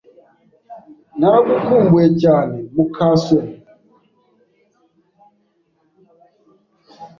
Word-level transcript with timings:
Naragukumbuye 1.19 2.09
cyane, 2.21 2.57
muka 2.75 3.07
soni. 3.23 3.55